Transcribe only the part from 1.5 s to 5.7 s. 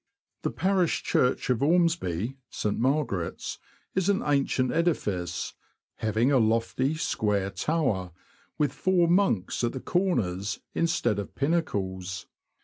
of Ormsby (St. Margaret's) is an ancient edifice,